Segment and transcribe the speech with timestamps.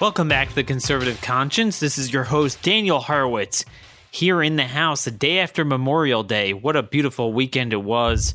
[0.00, 1.78] Welcome back to The Conservative Conscience.
[1.78, 3.66] This is your host, Daniel Horowitz,
[4.10, 6.54] here in the house the day after Memorial Day.
[6.54, 8.34] What a beautiful weekend it was.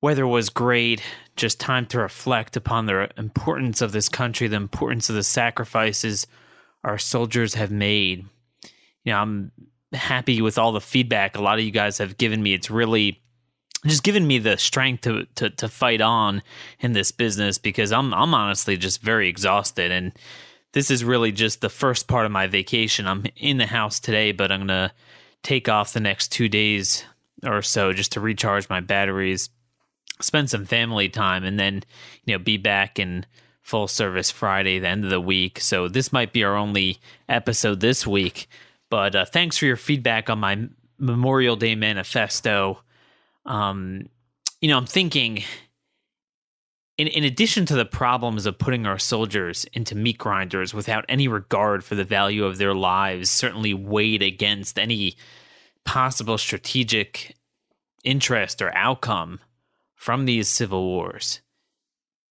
[0.00, 1.02] Weather was great.
[1.36, 6.26] Just time to reflect upon the importance of this country, the importance of the sacrifices
[6.82, 8.24] our soldiers have made.
[9.04, 9.52] You know, I'm
[9.92, 12.54] happy with all the feedback a lot of you guys have given me.
[12.54, 13.20] It's really
[13.84, 16.42] just given me the strength to, to to fight on
[16.80, 20.12] in this business because I'm I'm honestly just very exhausted and
[20.72, 23.06] this is really just the first part of my vacation.
[23.06, 24.92] I'm in the house today, but I'm going to
[25.42, 27.04] take off the next two days
[27.44, 29.50] or so just to recharge my batteries,
[30.20, 31.82] spend some family time, and then,
[32.24, 33.26] you know, be back in
[33.60, 35.60] full service Friday, the end of the week.
[35.60, 38.48] So this might be our only episode this week.
[38.90, 40.68] But uh, thanks for your feedback on my
[40.98, 42.82] Memorial Day manifesto.
[43.44, 44.08] Um,
[44.60, 45.42] you know, I'm thinking
[47.02, 51.26] in, in addition to the problems of putting our soldiers into meat grinders without any
[51.26, 55.16] regard for the value of their lives, certainly weighed against any
[55.84, 57.34] possible strategic
[58.04, 59.40] interest or outcome
[59.96, 61.40] from these civil wars,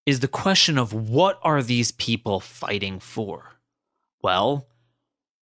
[0.05, 3.55] is the question of what are these people fighting for?
[4.23, 4.67] Well,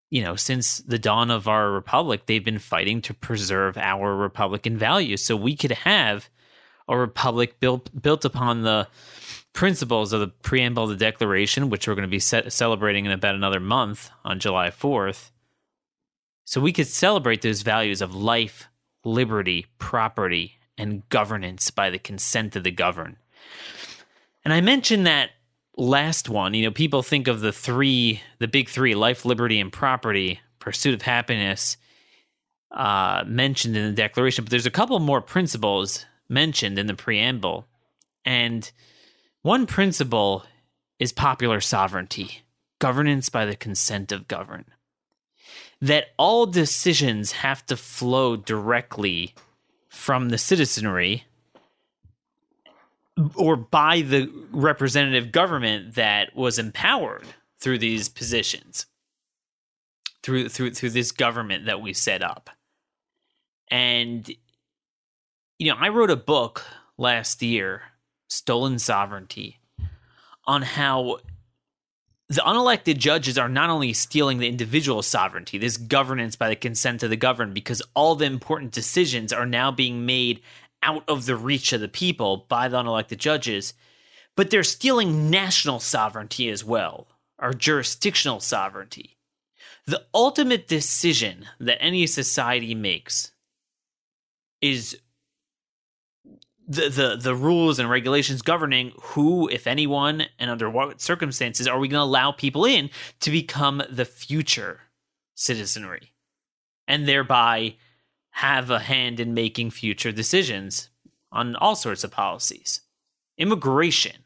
[0.10, 4.76] you know, since the dawn of our republic, they've been fighting to preserve our republican
[4.76, 6.30] values so we could have
[6.88, 8.88] a republic built built upon the
[9.53, 13.11] principles of the preamble of the Declaration, which we're going to be set, celebrating in
[13.11, 15.31] about another month on July 4th.
[16.45, 18.67] So we could celebrate those values of life,
[19.03, 23.17] liberty, property, and governance by the consent of the governed.
[24.43, 25.32] And I mentioned that
[25.77, 29.71] last one, you know, people think of the three, the big three life, liberty, and
[29.71, 31.77] property, pursuit of happiness,
[32.71, 37.67] uh, mentioned in the Declaration, but there's a couple more principles mentioned in the preamble.
[38.26, 38.71] And
[39.49, 40.43] one principle
[40.99, 42.43] is popular sovereignty,
[42.77, 44.65] governance by the consent of governed.
[45.82, 49.33] That all decisions have to flow directly
[49.88, 51.23] from the citizenry
[53.33, 57.26] or by the representative government that was empowered
[57.59, 58.86] through these positions
[60.21, 62.52] through through through this government that we set up
[63.71, 64.30] and
[65.58, 66.64] you know, I wrote a book
[66.98, 67.82] last year,
[68.30, 69.60] Stolen Sovereignty,
[70.45, 71.20] on how
[72.28, 77.02] the unelected judges are not only stealing the individual sovereignty, this governance by the consent
[77.02, 80.42] of the governed, because all the important decisions are now being made
[80.84, 83.73] out of the reach of the people by the unelected judges,
[84.36, 87.08] but they're stealing national sovereignty as well,
[87.39, 89.18] our jurisdictional sovereignty.
[89.86, 93.32] The ultimate decision that any society makes
[94.62, 95.00] is
[96.70, 101.80] the, the the rules and regulations governing who, if anyone, and under what circumstances are
[101.80, 102.92] we going to allow people in
[103.22, 104.82] to become the future
[105.34, 106.14] citizenry,
[106.88, 107.76] and thereby
[108.34, 110.90] have a hand in making future decisions
[111.32, 112.82] on all sorts of policies.
[113.38, 114.18] Immigration,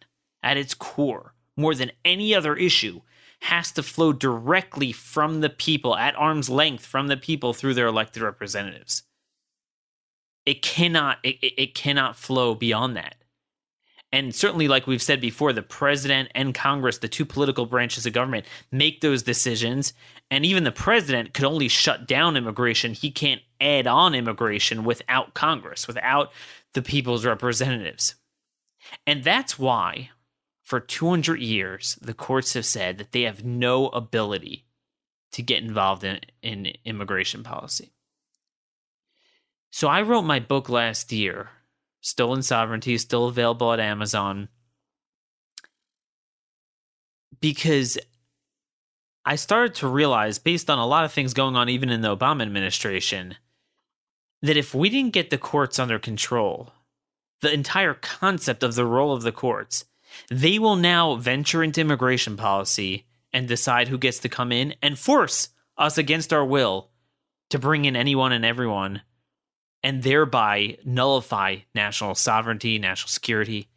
[0.44, 3.02] at its core, more than any other issue,
[3.44, 7.88] has to flow directly from the people, at arm's length from the people through their
[7.88, 9.04] elected representatives
[10.46, 13.16] it cannot it, it cannot flow beyond that.
[14.12, 18.14] And certainly like we've said before the president and congress the two political branches of
[18.14, 19.94] government make those decisions.
[20.30, 22.94] And even the president could only shut down immigration.
[22.94, 26.32] He can't add on immigration without congress without
[26.74, 28.16] the people's representatives.
[29.08, 30.10] And that's why
[30.64, 34.66] for 200 years the courts have said that they have no ability
[35.32, 37.93] to get involved in, in immigration policy
[39.74, 41.50] so I wrote my book last year.
[42.00, 44.50] Stolen Sovereignty still available at Amazon.
[47.42, 47.98] Because
[49.26, 52.16] I started to realize, based on a lot of things going on, even in the
[52.16, 53.36] Obama administration,
[54.44, 56.72] that if we didn't get the courts under control,
[57.42, 59.86] the entire concept of the role of the courts,
[60.30, 65.00] they will now venture into immigration policy and decide who gets to come in and
[65.00, 65.50] force
[65.80, 66.92] us against our will
[67.50, 69.02] to bring in anyone and everyone
[69.84, 73.68] and thereby nullify national sovereignty, national security.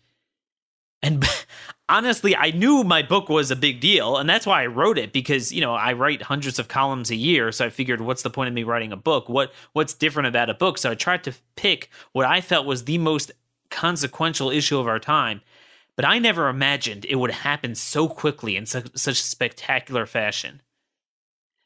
[1.03, 1.25] And
[1.89, 5.13] honestly, I knew my book was a big deal, and that's why I wrote it
[5.13, 7.53] because you know I write hundreds of columns a year.
[7.53, 9.29] So I figured, what's the point of me writing a book?
[9.29, 10.79] What what's different about a book?
[10.79, 13.33] So I tried to pick what I felt was the most
[13.71, 15.41] consequential issue of our time.
[15.97, 20.61] But I never imagined it would happen so quickly in such, such spectacular fashion.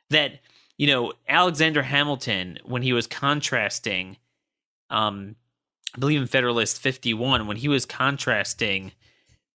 [0.08, 0.40] That
[0.76, 4.16] you know Alexander Hamilton, when he was contrasting,
[4.90, 5.36] um,
[5.94, 8.92] I believe in Federalist Fifty One, when he was contrasting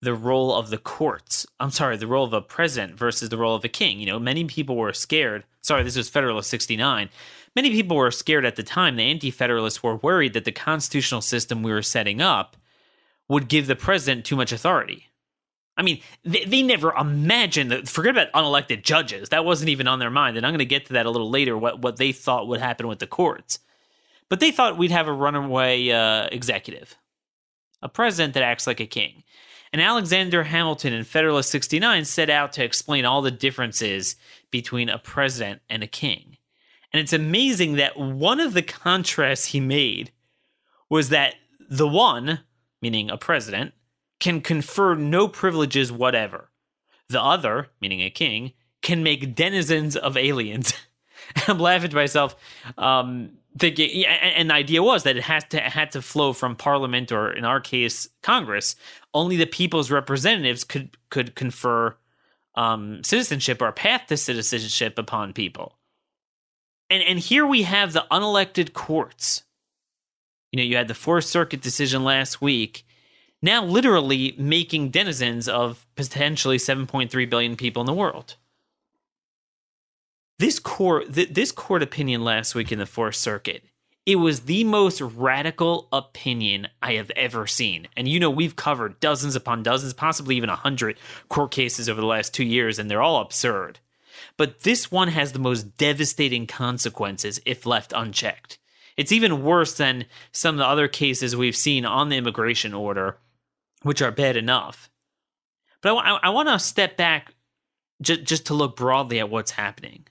[0.01, 1.45] the role of the courts.
[1.59, 3.99] I'm sorry, the role of a president versus the role of a king.
[3.99, 5.43] You know, many people were scared.
[5.61, 7.09] Sorry, this was Federalist 69.
[7.55, 8.95] Many people were scared at the time.
[8.95, 12.55] The Anti Federalists were worried that the constitutional system we were setting up
[13.27, 15.07] would give the president too much authority.
[15.77, 17.88] I mean, they, they never imagined that.
[17.88, 19.29] Forget about unelected judges.
[19.29, 20.38] That wasn't even on their mind.
[20.38, 22.61] And I'm going to get to that a little later, what, what they thought would
[22.61, 23.59] happen with the courts.
[24.30, 26.95] But they thought we'd have a runaway uh, executive,
[27.81, 29.24] a president that acts like a king.
[29.72, 34.16] And Alexander Hamilton in Federalist 69 set out to explain all the differences
[34.50, 36.38] between a president and a king.
[36.94, 40.12] And it's amazing that one of the contrasts he made
[40.89, 41.36] was that
[41.69, 42.39] the one,
[42.81, 43.74] meaning a president,
[44.19, 46.51] can confer no privileges whatever.
[47.10, 50.74] The other, meaning a king, can make denizens of aliens.
[51.48, 52.36] I'm laughing to myself.
[52.77, 57.11] Um, thinking, and the idea was that it has to had to flow from Parliament
[57.11, 58.75] or, in our case, Congress.
[59.13, 61.95] Only the people's representatives could could confer
[62.55, 65.77] um, citizenship or path to citizenship upon people.
[66.89, 69.43] And and here we have the unelected courts.
[70.51, 72.85] You know, you had the Fourth Circuit decision last week.
[73.41, 78.37] Now, literally making denizens of potentially 7.3 billion people in the world.
[80.37, 83.63] This court, th- this court opinion last week in the Fourth Circuit,
[84.05, 87.87] it was the most radical opinion I have ever seen.
[87.95, 90.97] And you know, we've covered dozens upon dozens, possibly even a hundred
[91.29, 93.79] court cases over the last two years, and they're all absurd.
[94.37, 98.59] But this one has the most devastating consequences if left unchecked.
[98.97, 103.17] It's even worse than some of the other cases we've seen on the immigration order,
[103.83, 104.89] which are bad enough.
[105.81, 107.33] But I, want to step back
[108.01, 110.07] j- just to look broadly at what's happening.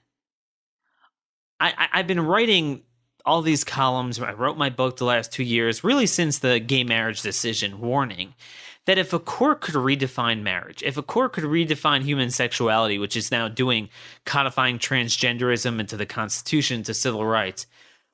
[1.59, 2.83] I, I've been writing
[3.25, 4.19] all these columns.
[4.19, 8.35] I wrote my book the last two years, really since the gay marriage decision, warning
[8.85, 13.17] that if a court could redefine marriage, if a court could redefine human sexuality, which
[13.17, 13.89] is now doing
[14.25, 17.65] codifying transgenderism into the Constitution to civil rights,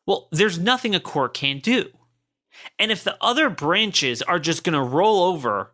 [0.06, 1.90] well, there's nothing a court can't do.
[2.80, 5.72] And if the other branches are just going to roll over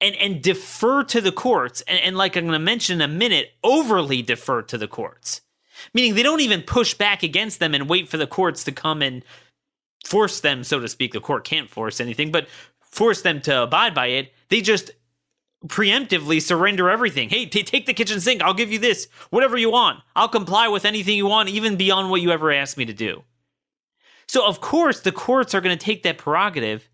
[0.00, 3.12] and, and defer to the courts, and, and like I'm going to mention in a
[3.12, 5.42] minute, overly defer to the courts,
[5.94, 9.02] meaning they don't even push back against them and wait for the courts to come
[9.02, 9.24] and
[10.04, 11.12] force them, so to speak.
[11.12, 12.48] The court can't force anything, but
[12.80, 14.32] force them to abide by it.
[14.48, 14.90] They just
[15.66, 17.28] preemptively surrender everything.
[17.28, 18.42] Hey, t- take the kitchen sink.
[18.42, 20.00] I'll give you this, whatever you want.
[20.14, 23.24] I'll comply with anything you want, even beyond what you ever asked me to do.
[24.28, 26.88] So, of course, the courts are going to take that prerogative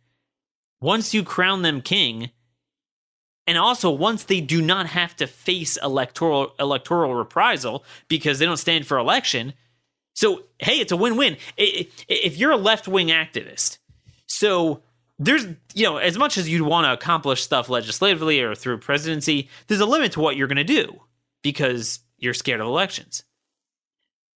[0.80, 2.30] once you crown them king
[3.46, 8.56] and also, once they do not have to face electoral electoral reprisal because they don't
[8.56, 9.54] stand for election,
[10.14, 11.36] so hey, it's a win-win.
[11.56, 13.78] If you're a left-wing activist,
[14.26, 14.82] so
[15.18, 15.44] there's
[15.74, 19.80] you know as much as you'd want to accomplish stuff legislatively or through presidency, there's
[19.80, 21.00] a limit to what you're going to do
[21.42, 23.24] because you're scared of elections.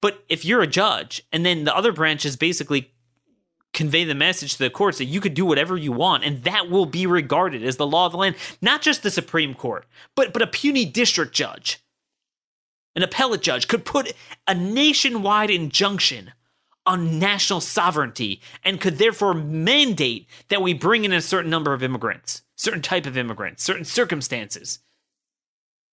[0.01, 2.91] But if you're a judge and then the other branch is basically
[3.75, 6.69] convey the message to the courts that you could do whatever you want and that
[6.69, 10.33] will be regarded as the law of the land not just the supreme court but
[10.33, 11.79] but a puny district judge
[12.95, 14.13] an appellate judge could put
[14.47, 16.31] a nationwide injunction
[16.85, 21.83] on national sovereignty and could therefore mandate that we bring in a certain number of
[21.83, 24.79] immigrants certain type of immigrants certain circumstances.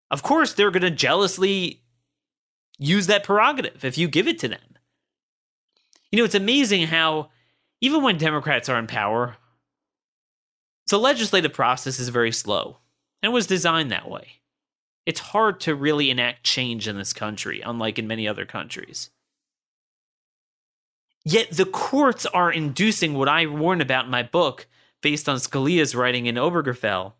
[0.09, 1.81] Of course they're going to jealously
[2.77, 4.59] use that prerogative if you give it to them.
[6.11, 7.29] You know it's amazing how
[7.81, 9.37] even when Democrats are in power,
[10.87, 12.77] the legislative process is very slow
[13.21, 14.39] and was designed that way.
[15.05, 19.09] It's hard to really enact change in this country, unlike in many other countries.
[21.25, 24.67] Yet the courts are inducing what I warn about in my book,
[25.01, 27.13] based on Scalia's writing in Obergefell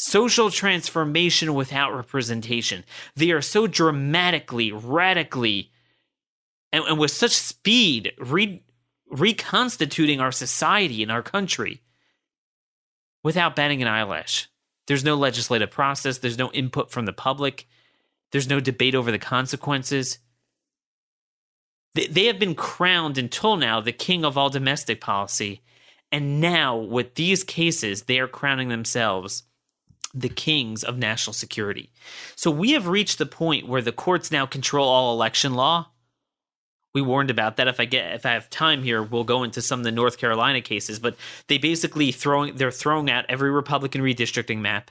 [0.00, 2.84] social transformation without representation.
[3.16, 5.72] They are so dramatically, radically,
[6.72, 8.62] and, and with such speed re-
[9.10, 11.82] reconstituting our society and our country
[13.22, 14.48] without batting an eyelash.
[14.86, 17.66] There's no legislative process, there's no input from the public,
[18.32, 20.18] there's no debate over the consequences.
[21.94, 25.62] They have been crowned until now the king of all domestic policy.
[26.12, 29.42] And now, with these cases, they are crowning themselves
[30.14, 31.90] the kings of national security.
[32.34, 35.90] So we have reached the point where the courts now control all election law.
[36.98, 37.68] We warned about that.
[37.68, 40.18] If I get if I have time here, we'll go into some of the North
[40.18, 40.98] Carolina cases.
[40.98, 44.90] But they basically throwing they're throwing out every Republican redistricting map,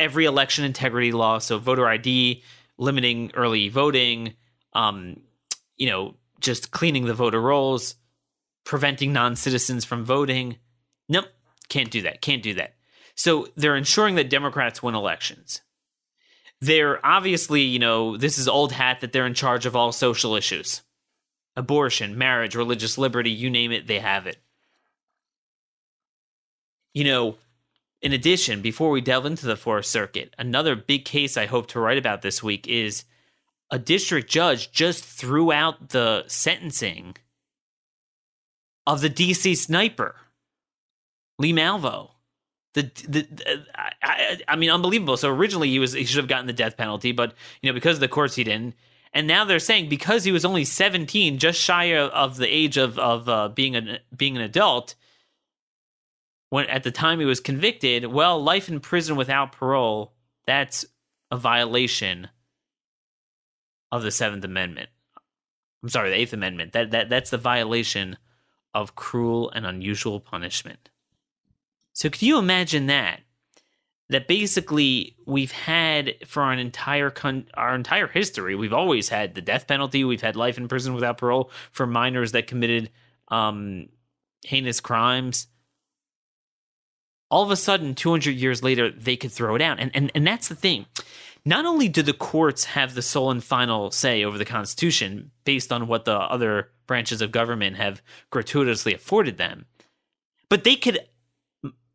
[0.00, 2.42] every election integrity law, so voter ID,
[2.76, 4.34] limiting early voting,
[4.72, 5.20] um,
[5.76, 7.94] you know, just cleaning the voter rolls,
[8.64, 10.56] preventing non citizens from voting.
[11.08, 11.28] Nope,
[11.68, 12.20] can't do that.
[12.20, 12.74] Can't do that.
[13.14, 15.60] So they're ensuring that Democrats win elections.
[16.60, 20.34] They're obviously, you know, this is old hat that they're in charge of all social
[20.34, 20.82] issues
[21.56, 24.38] abortion, marriage, religious liberty, you name it, they have it.
[26.92, 27.36] You know,
[28.02, 31.80] in addition, before we delve into the Fourth Circuit, another big case I hope to
[31.80, 33.04] write about this week is
[33.70, 37.16] a district judge just threw out the sentencing
[38.86, 40.16] of the DC sniper,
[41.38, 42.10] Lee Malvo.
[42.74, 43.64] The, the, the
[44.02, 45.16] I, I, mean, unbelievable.
[45.16, 47.32] So originally he was he should have gotten the death penalty, but
[47.62, 48.74] you know because of the courts he didn't.
[49.14, 52.98] And now they're saying because he was only 17, just shy of the age of
[52.98, 54.96] of uh, being an being an adult,
[56.50, 60.12] when at the time he was convicted, well, life in prison without parole,
[60.46, 60.84] that's
[61.30, 62.28] a violation
[63.92, 64.88] of the Seventh Amendment.
[65.82, 66.72] I'm sorry, the Eighth Amendment.
[66.72, 68.16] That that that's the violation
[68.74, 70.90] of cruel and unusual punishment.
[71.92, 73.20] So could you imagine that?
[74.10, 79.40] That basically we've had for our entire con- our entire history, we've always had the
[79.40, 80.04] death penalty.
[80.04, 82.90] We've had life in prison without parole for minors that committed
[83.28, 83.88] um,
[84.44, 85.46] heinous crimes.
[87.30, 90.26] All of a sudden, 200 years later, they could throw it out, and and and
[90.26, 90.84] that's the thing.
[91.46, 95.72] Not only do the courts have the sole and final say over the Constitution based
[95.72, 99.66] on what the other branches of government have gratuitously afforded them,
[100.48, 101.00] but they could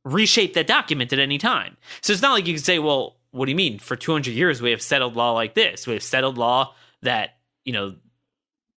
[0.03, 1.77] reshape that document at any time.
[2.01, 3.79] So it's not like you can say, well, what do you mean?
[3.79, 5.85] For 200 years, we have settled law like this.
[5.85, 7.95] We have settled law that, you know,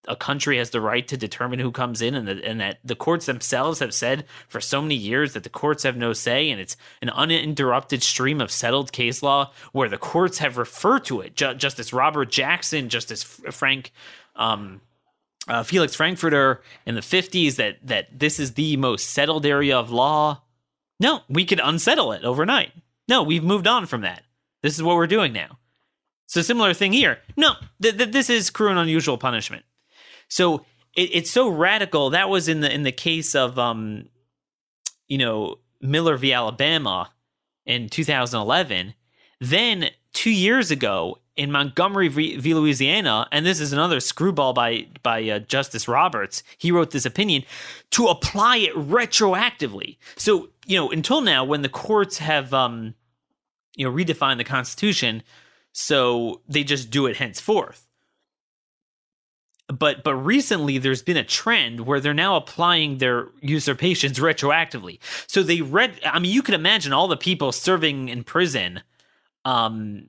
[0.08, 2.96] a country has the right to determine who comes in and, the, and that the
[2.96, 6.60] courts themselves have said for so many years that the courts have no say and
[6.60, 11.36] it's an uninterrupted stream of settled case law where the courts have referred to it
[11.36, 13.92] Ju- justice robert jackson justice frank
[14.34, 14.80] um,
[15.46, 19.92] uh, felix frankfurter in the 50s that that this is the most settled area of
[19.92, 20.42] law
[21.02, 22.72] no, we could unsettle it overnight.
[23.08, 24.22] No, we've moved on from that.
[24.62, 25.58] This is what we're doing now.
[26.26, 27.18] So similar thing here.
[27.36, 29.64] No, th- th- this is cruel and unusual punishment.
[30.28, 32.10] So it, it's so radical.
[32.10, 34.08] That was in the in the case of um,
[35.08, 36.32] you know, Miller v.
[36.32, 37.10] Alabama
[37.66, 38.94] in 2011.
[39.40, 42.54] Then two years ago in Montgomery v, v.
[42.54, 46.44] Louisiana, and this is another screwball by by uh, Justice Roberts.
[46.58, 47.42] He wrote this opinion
[47.90, 49.96] to apply it retroactively.
[50.16, 52.94] So you know, until now, when the courts have um,
[53.76, 55.22] you know redefined the Constitution,
[55.72, 57.86] so they just do it henceforth.
[59.68, 64.98] But but recently, there's been a trend where they're now applying their usurpations retroactively.
[65.26, 65.98] So they read.
[66.04, 68.82] I mean, you can imagine all the people serving in prison
[69.44, 70.08] um,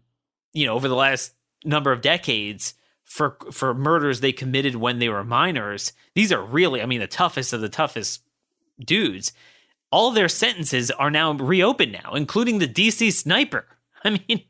[0.54, 1.34] you know, over the last
[1.66, 5.94] number of decades for for murders they committed when they were minors.
[6.16, 8.22] These are really, I mean, the toughest of the toughest
[8.80, 9.34] dudes.
[9.94, 13.68] All their sentences are now reopened now, including the DC sniper.
[14.04, 14.42] I mean,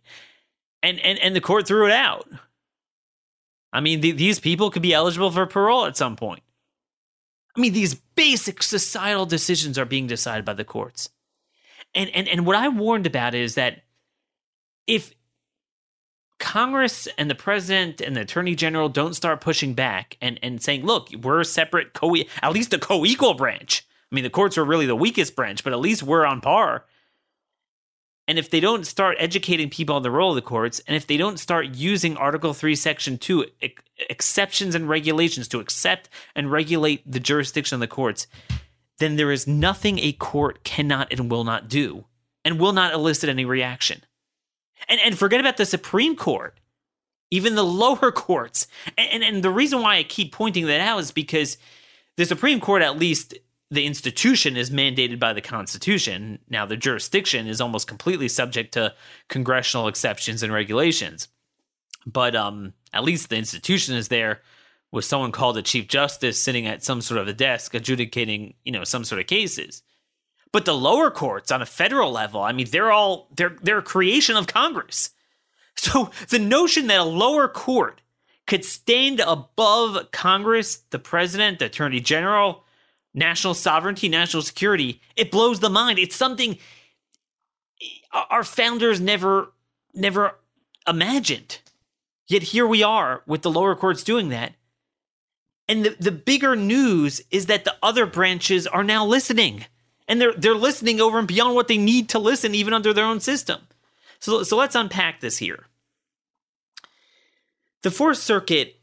[0.82, 2.30] and and and the court threw it out.
[3.74, 6.44] I mean, the, these people could be eligible for parole at some point.
[7.58, 11.10] I mean, these basic societal decisions are being decided by the courts.
[11.94, 13.84] And and and what I warned about is that
[14.88, 15.14] if
[16.40, 20.86] Congress and the president and the attorney general don't start pushing back and, and saying,
[20.86, 23.86] look, we're a separate co at least a co-equal branch.
[24.14, 26.86] I mean, the courts are really the weakest branch, but at least we're on par.
[28.28, 31.08] And if they don't start educating people on the role of the courts, and if
[31.08, 36.52] they don't start using Article 3, Section 2 ex- exceptions and regulations to accept and
[36.52, 38.28] regulate the jurisdiction of the courts,
[39.00, 42.06] then there is nothing a court cannot and will not do
[42.46, 44.04] and will not elicit any reaction.
[44.88, 46.60] And and forget about the Supreme Court,
[47.32, 48.68] even the lower courts.
[48.96, 51.58] And, and, and the reason why I keep pointing that out is because
[52.16, 53.34] the Supreme Court, at least
[53.74, 56.40] the institution, is mandated by the Constitution.
[56.50, 58.94] Now, the jurisdiction is almost completely subject to
[59.30, 61.28] congressional exceptions and regulations.
[62.06, 64.42] But um, at least the institution is there
[64.92, 68.72] with someone called a chief justice sitting at some sort of a desk adjudicating, you
[68.72, 69.82] know, some sort of cases.
[70.52, 73.84] But the lower courts on a federal level, I mean, they're all they're they're a
[73.84, 75.10] creation of Congress.
[75.76, 78.00] So the notion that a lower court
[78.46, 82.63] could stand above Congress, the president, the attorney general,
[83.14, 86.00] national sovereignty, national security, it blows the mind.
[86.00, 86.58] It's something
[88.30, 89.52] our founders never
[89.94, 90.40] never
[90.88, 91.60] imagined.
[92.28, 94.54] Yet here we are with the lower courts doing that.
[95.68, 99.66] And the, the bigger news is that the other branches are now listening.
[100.08, 103.06] And they're they're listening over and beyond what they need to listen, even under their
[103.06, 103.62] own system.
[104.20, 105.66] So, so let's unpack this here.
[107.84, 108.80] The Fourth Circuit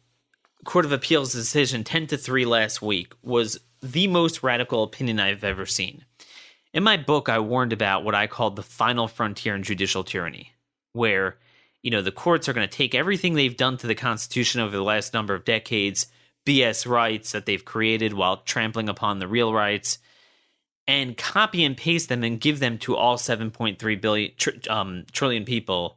[0.65, 5.45] Court of Appeals decision 10 to 3 last week was the most radical opinion I've
[5.45, 6.05] ever seen.
[6.73, 10.53] In my book, I warned about what I called the final frontier in judicial tyranny,
[10.93, 11.39] where,
[11.83, 14.77] you know, the courts are going to take everything they've done to the Constitution over
[14.77, 16.07] the last number of decades,
[16.47, 19.99] BS rights that they've created while trampling upon the real rights,
[20.87, 25.45] and copy and paste them and give them to all 7.3 billion tr- um, trillion
[25.45, 25.97] people.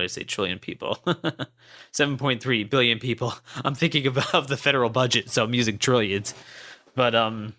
[0.00, 0.24] What I say?
[0.24, 0.96] Trillion people.
[1.92, 3.34] 7.3 billion people.
[3.64, 6.32] I'm thinking of, of the federal budget, so I'm using trillions.
[6.94, 7.52] But um,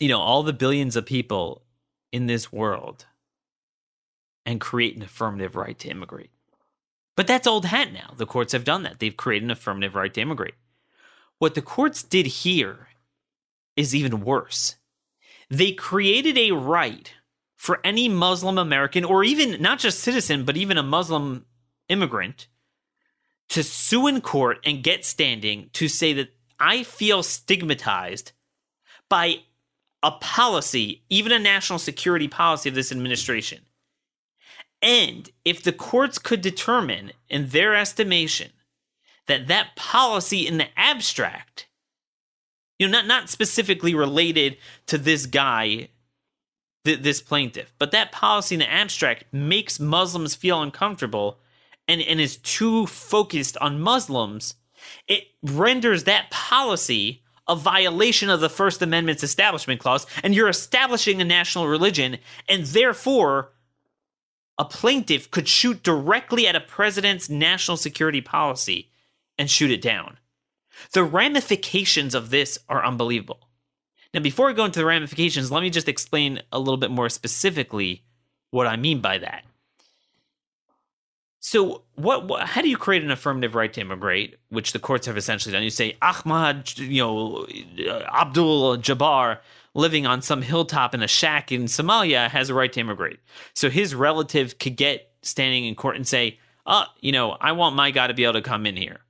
[0.00, 1.60] you know, all the billions of people
[2.12, 3.04] in this world
[4.46, 6.30] and create an affirmative right to immigrate.
[7.14, 8.14] But that's old hat now.
[8.16, 9.00] The courts have done that.
[9.00, 10.54] They've created an affirmative right to immigrate.
[11.38, 12.88] What the courts did here
[13.76, 14.76] is even worse.
[15.50, 17.12] They created a right
[17.64, 21.46] for any Muslim American, or even not just citizen, but even a Muslim
[21.88, 22.46] immigrant,
[23.48, 26.28] to sue in court and get standing to say that
[26.60, 28.32] I feel stigmatized
[29.08, 29.44] by
[30.02, 33.62] a policy, even a national security policy of this administration.
[34.82, 38.50] And if the courts could determine, in their estimation,
[39.26, 41.66] that that policy in the abstract,
[42.78, 45.88] you know, not, not specifically related to this guy,
[46.84, 51.38] th- this plaintiff, but that policy in the abstract makes Muslims feel uncomfortable
[51.88, 54.54] and, and is too focused on Muslims,
[55.08, 61.20] it renders that policy a violation of the First Amendment's Establishment Clause, and you're establishing
[61.20, 63.52] a national religion, and therefore
[64.58, 68.90] a plaintiff could shoot directly at a president's national security policy
[69.36, 70.18] and shoot it down.
[70.92, 73.48] The ramifications of this are unbelievable.
[74.14, 77.08] Now, before we go into the ramifications, let me just explain a little bit more
[77.08, 78.04] specifically
[78.52, 79.44] what I mean by that.
[81.40, 85.06] So, what, what, How do you create an affirmative right to immigrate, which the courts
[85.06, 85.64] have essentially done?
[85.64, 87.46] You say Ahmad, you know,
[88.14, 89.40] Abdul Jabbar,
[89.74, 93.18] living on some hilltop in a shack in Somalia, has a right to immigrate.
[93.52, 97.76] So his relative could get standing in court and say, "Uh, you know, I want
[97.76, 99.00] my guy to be able to come in here,"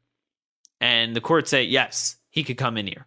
[0.80, 3.06] and the court say, "Yes, he could come in here."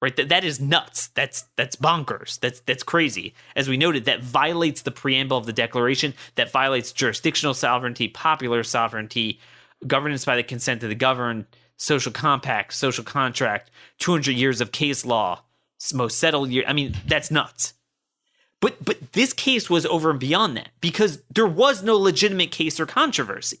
[0.00, 0.16] Right?
[0.16, 1.08] That, that is nuts.
[1.08, 2.38] That's that's bonkers.
[2.40, 3.34] That's that's crazy.
[3.54, 8.62] As we noted that violates the preamble of the declaration that violates jurisdictional sovereignty popular
[8.62, 9.40] sovereignty
[9.86, 15.06] governance by the consent of the governed social compact social contract 200 years of case
[15.06, 15.42] law
[15.94, 17.74] most settled year i mean that's nuts.
[18.60, 22.78] But but this case was over and beyond that because there was no legitimate case
[22.78, 23.58] or controversy.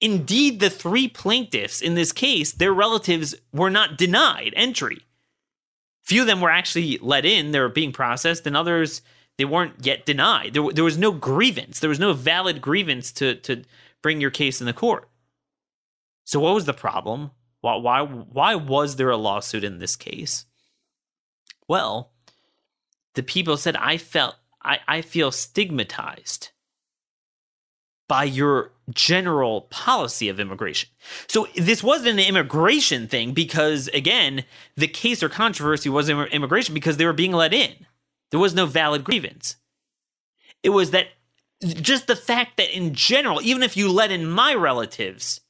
[0.00, 5.04] Indeed, the three plaintiffs in this case, their relatives were not denied entry
[6.02, 9.02] few of them were actually let in they were being processed and others
[9.38, 10.52] they weren't yet denied.
[10.52, 11.80] There, there was no grievance.
[11.80, 13.64] There was no valid grievance to, to
[14.02, 15.08] bring your case in the court.
[16.24, 17.30] So what was the problem?
[17.62, 20.44] Why, why, why was there a lawsuit in this case?
[21.66, 22.12] Well
[23.14, 26.50] the people said i felt i, I feel stigmatized
[28.12, 30.90] by your general policy of immigration.
[31.28, 34.44] So this wasn't an immigration thing because, again,
[34.76, 37.72] the case or controversy was immigration because they were being let in.
[38.30, 39.56] There was no valid grievance.
[40.62, 41.06] It was that
[41.62, 45.40] just the fact that, in general, even if you let in my relatives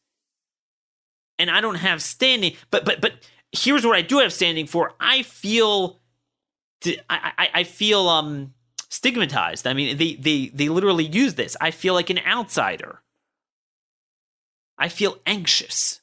[1.40, 3.14] and I don't have standing, but but but
[3.50, 4.92] here's what I do have standing for.
[5.00, 5.98] I feel,
[7.10, 8.54] I I, I feel um
[8.92, 9.66] stigmatized.
[9.66, 11.56] I mean, they they they literally use this.
[11.60, 13.00] I feel like an outsider.
[14.78, 16.02] I feel anxious.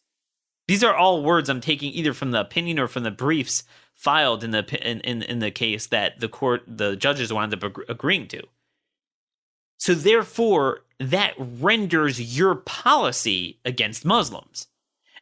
[0.67, 4.43] These are all words I'm taking either from the opinion or from the briefs filed
[4.43, 8.27] in the in in, in the case that the court the judges wound up agreeing
[8.29, 8.41] to.
[9.77, 14.67] So therefore, that renders your policy against Muslims.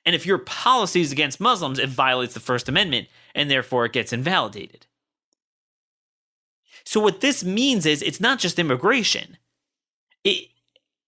[0.05, 3.93] And if your policy is against Muslims, it violates the First Amendment, and therefore it
[3.93, 4.86] gets invalidated.
[6.87, 9.37] So what this means is it's not just immigration.
[10.23, 10.47] It,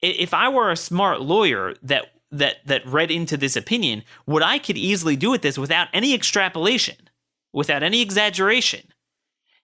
[0.02, 4.60] if I were a smart lawyer that that that read into this opinion, what I
[4.60, 6.98] could easily do with this without any extrapolation,
[7.54, 8.88] without any exaggeration,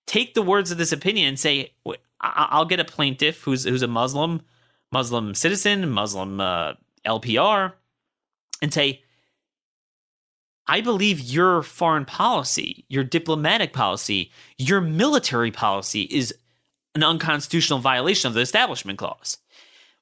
[0.06, 1.74] take the words of this opinion and say,
[2.22, 4.42] I'll get a plaintiff who's who's a Muslim,
[4.94, 6.76] Muslim citizen, Muslim uh,
[7.06, 7.74] LPR,
[8.62, 9.04] and say,
[10.68, 16.34] I believe your foreign policy, your diplomatic policy, your military policy is
[16.96, 19.38] an unconstitutional violation of the Establishment Clause.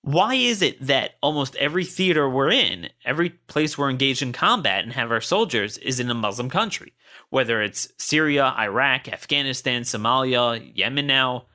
[0.02, 4.84] Why is it that almost every theater we're in, every place we're engaged in combat
[4.84, 6.94] and have our soldiers is in a Muslim country?
[7.30, 11.46] Whether it's Syria, Iraq, Afghanistan, Somalia, Yemen now,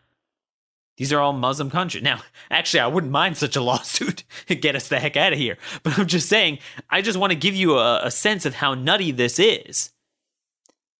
[0.99, 2.03] these are all Muslim countries.
[2.03, 5.39] Now, actually, I wouldn't mind such a lawsuit to get us the heck out of
[5.39, 5.57] here.
[5.83, 6.59] But I'm just saying,
[6.91, 9.93] I just want to give you a, a sense of how nutty this is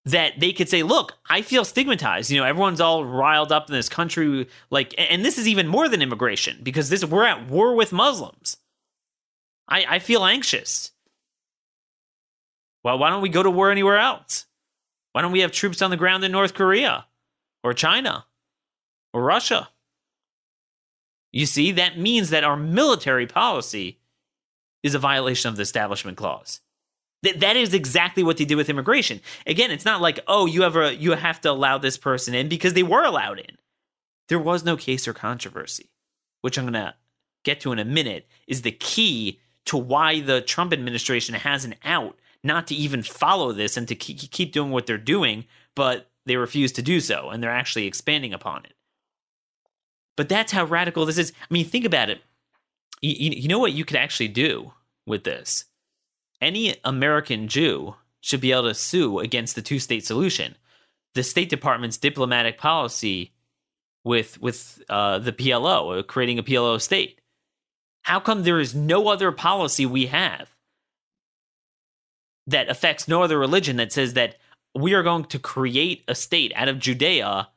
[0.05, 2.31] that they could say, look, I feel stigmatized.
[2.31, 4.47] You know, everyone's all riled up in this country.
[4.71, 8.57] Like, and this is even more than immigration because this we're at war with Muslims.
[9.69, 10.93] I, I feel anxious.
[12.85, 14.47] Well, why don't we go to war anywhere else?
[15.13, 17.07] Why don't we have troops on the ground in North Korea
[17.65, 18.25] or China
[19.13, 19.69] or Russia?
[21.33, 23.99] You see, that means that our military policy
[24.83, 26.61] is a violation of the Establishment Clause.
[27.23, 29.21] That that is exactly what they did with immigration.
[29.47, 32.49] Again, it's not like, oh, you have a you have to allow this person in
[32.49, 33.57] because they were allowed in.
[34.29, 35.91] There was no case or controversy,
[36.43, 36.95] which I'm gonna
[37.45, 41.75] get to in a minute, is the key to why the Trump administration has an
[41.85, 46.37] out not to even follow this and to keep doing what they're doing, but they
[46.37, 48.75] refuse to do so, and they're actually expanding upon it.
[50.19, 51.33] But that's how radical this is.
[51.41, 52.21] I mean, think about it.
[53.01, 54.73] You, you know what you could actually do
[55.07, 55.65] with this?
[56.41, 60.57] any American Jew should be able to sue against the two state solution.
[61.15, 63.33] The State Department's diplomatic policy
[64.05, 67.21] with with uh, the PLO, uh, creating a PLO state.
[68.03, 70.55] How come there is no other policy we have
[72.47, 74.37] that affects no other religion that says that
[74.75, 77.49] we are going to create a state out of Judea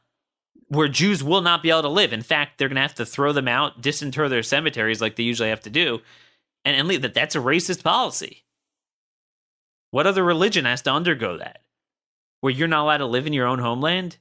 [0.71, 2.13] where Jews will not be able to live?
[2.13, 5.23] In fact, they're going to have to throw them out, disinter their cemeteries like they
[5.23, 5.99] usually have to do,
[6.63, 7.13] and, and leave that.
[7.13, 8.45] That's a racist policy.
[9.89, 11.61] What other religion has to undergo that?
[12.39, 14.15] Where you're not allowed to live in your own homeland?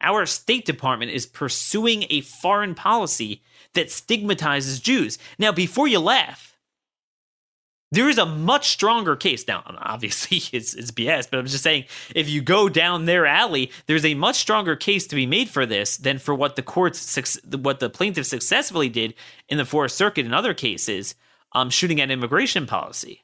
[0.00, 3.42] Our State Department is pursuing a foreign policy
[3.74, 5.18] that stigmatizes Jews.
[5.36, 6.51] Now, before you laugh,
[7.92, 9.46] there is a much stronger case.
[9.46, 13.70] Now, obviously, it's, it's BS, but I'm just saying if you go down their alley,
[13.86, 17.40] there's a much stronger case to be made for this than for what the courts,
[17.50, 19.14] what the plaintiff successfully did
[19.48, 21.14] in the Fourth Circuit in other cases,
[21.52, 23.22] um, shooting at immigration policy.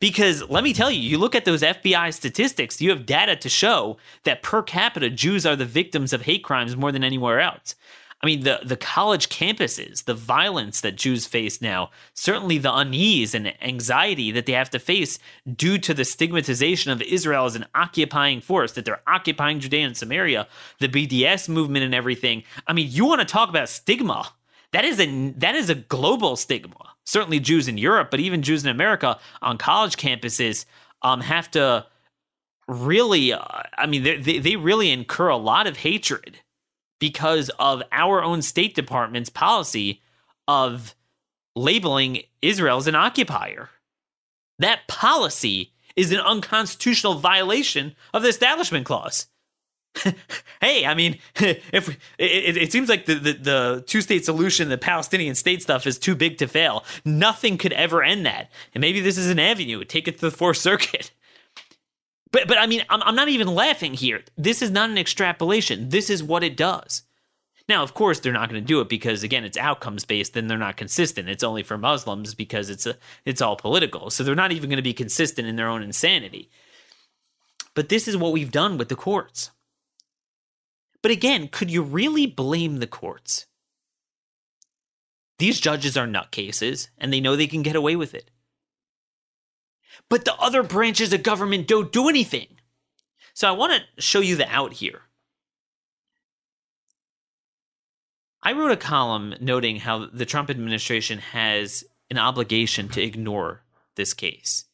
[0.00, 3.48] Because let me tell you, you look at those FBI statistics, you have data to
[3.48, 7.76] show that per capita, Jews are the victims of hate crimes more than anywhere else.
[8.22, 13.34] I mean, the, the college campuses, the violence that Jews face now, certainly the unease
[13.34, 15.18] and anxiety that they have to face
[15.54, 19.96] due to the stigmatization of Israel as an occupying force, that they're occupying Judea and
[19.96, 20.48] Samaria,
[20.80, 22.42] the BDS movement and everything.
[22.66, 24.32] I mean, you want to talk about stigma.
[24.72, 28.64] That is a that is a global stigma certainly Jews in Europe, but even Jews
[28.64, 30.66] in America on college campuses
[31.02, 31.86] um, have to
[32.68, 33.40] really, uh,
[33.78, 36.40] I mean, they, they really incur a lot of hatred
[36.98, 40.02] because of our own State Department's policy
[40.48, 40.94] of
[41.54, 43.70] labeling Israel as an occupier.
[44.58, 49.26] That policy is an unconstitutional violation of the Establishment Clause.
[50.60, 54.78] hey, I mean, if it, it, seems like the, the, the two state solution, the
[54.78, 56.84] Palestinian state stuff, is too big to fail.
[57.04, 59.84] Nothing could ever end that, and maybe this is an avenue.
[59.84, 61.12] Take it to the Fourth Circuit.
[62.32, 64.22] But but I mean, I'm, I'm not even laughing here.
[64.36, 65.88] This is not an extrapolation.
[65.88, 67.02] This is what it does.
[67.68, 70.48] Now, of course, they're not going to do it because again, it's outcomes based, and
[70.48, 71.28] they're not consistent.
[71.28, 74.10] It's only for Muslims because it's a it's all political.
[74.10, 76.50] So they're not even going to be consistent in their own insanity.
[77.74, 79.50] But this is what we've done with the courts.
[81.02, 83.46] But again, could you really blame the courts?
[85.38, 88.30] These judges are nutcases, and they know they can get away with it.
[90.08, 92.48] But the other branches of government don't do anything.
[93.34, 95.02] So I want to show you the out here.
[98.42, 103.64] I wrote a column noting how the Trump administration has an obligation to ignore
[103.96, 104.66] this case.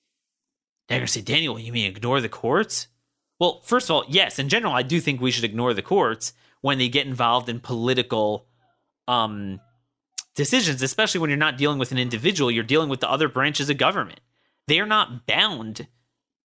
[0.88, 2.88] They're Daniel, you mean ignore the courts?
[3.38, 6.34] Well, first of all, yes, in general, I do think we should ignore the courts
[6.60, 8.46] when they get involved in political
[9.08, 9.60] um,
[10.34, 13.70] decisions, especially when you're not dealing with an individual, you're dealing with the other branches
[13.70, 14.20] of government.
[14.68, 15.86] They are not bound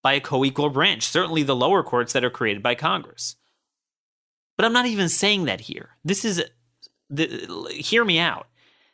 [0.04, 3.36] by a co equal branch, certainly the lower courts that are created by Congress.
[4.56, 5.92] But I'm not even saying that here.
[6.04, 6.44] This is,
[7.10, 8.48] the, hear me out.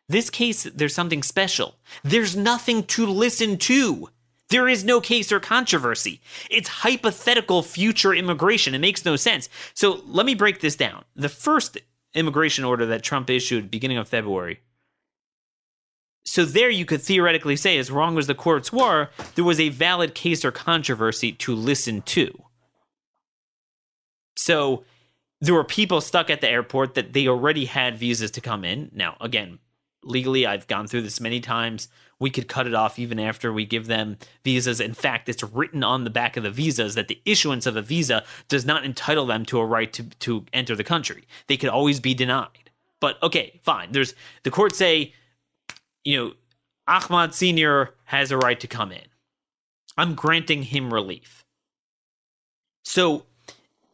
[0.10, 1.76] This case, there's something special.
[2.04, 4.10] There's nothing to listen to.
[4.50, 6.22] There is no case or controversy.
[6.52, 8.76] It's hypothetical future immigration.
[8.76, 9.50] It makes no sense.
[9.74, 11.06] So let me break this down.
[11.16, 11.78] The first
[12.14, 14.60] immigration order that Trump issued beginning of February.
[16.26, 19.70] So there you could theoretically say, as wrong as the courts were, there was a
[19.70, 22.44] valid case or controversy to listen to.
[24.36, 24.86] So
[25.42, 28.90] there were people stuck at the airport that they already had visas to come in.
[28.94, 29.60] Now, again,
[30.04, 31.90] legally, I've gone through this many times.
[32.20, 34.80] We could cut it off even after we give them visas.
[34.80, 37.82] In fact, it's written on the back of the visas that the issuance of a
[37.82, 41.26] visa does not entitle them to a right to, to enter the country.
[41.48, 42.72] They could always be denied.
[43.02, 43.92] But okay, fine.
[43.92, 45.14] There's the courts say,
[46.04, 46.34] you know,
[46.88, 47.94] Ahmad Sr.
[48.06, 49.06] has a right to come in.
[49.98, 51.46] I'm granting him relief.
[52.84, 53.26] So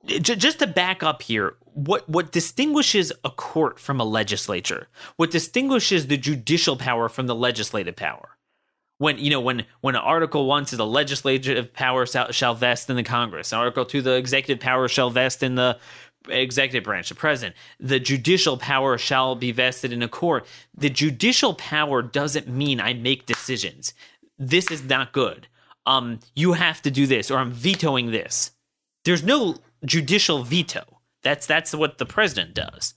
[0.06, 4.88] j- just to back up here, what what distinguishes a court from a legislature?
[5.17, 8.38] What distinguishes the judicial power from the legislative power?
[8.98, 12.95] When you know when when Article One says the legislative power shall, shall vest in
[12.95, 15.78] the Congress, Article Two the executive power shall vest in the
[16.30, 17.56] executive branch, the president.
[17.80, 20.46] The judicial power shall be vested in a court.
[20.76, 23.94] The judicial power doesn't mean I make decisions.
[24.38, 25.48] This is not good.
[25.86, 28.52] Um, you have to do this, or I'm vetoing this.
[29.06, 31.00] There's no judicial veto.
[31.24, 32.94] That's that's what the president does